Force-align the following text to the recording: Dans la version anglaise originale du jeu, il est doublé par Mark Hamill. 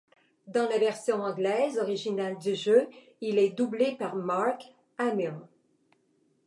Dans 0.47 0.67
la 0.67 0.79
version 0.79 1.21
anglaise 1.21 1.77
originale 1.77 2.35
du 2.39 2.55
jeu, 2.55 2.89
il 3.21 3.37
est 3.37 3.51
doublé 3.51 3.91
par 3.95 4.15
Mark 4.15 4.63
Hamill. 4.97 5.35